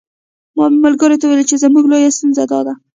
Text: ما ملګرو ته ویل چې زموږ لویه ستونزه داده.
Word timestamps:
ما 0.55 0.65
ملګرو 0.83 1.19
ته 1.21 1.25
ویل 1.27 1.41
چې 1.49 1.55
زموږ 1.63 1.85
لویه 1.91 2.11
ستونزه 2.17 2.43
داده. 2.51 2.73